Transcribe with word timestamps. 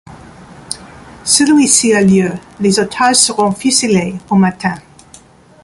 Celui-ci 1.25 1.93
a 1.93 2.01
lieu, 2.01 2.31
les 2.59 2.79
otages 2.79 3.17
seront 3.17 3.51
fusillés 3.51 4.15
au 4.31 4.35
matin. 4.35 4.73